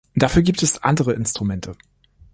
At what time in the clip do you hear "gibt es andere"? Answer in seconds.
0.41-1.13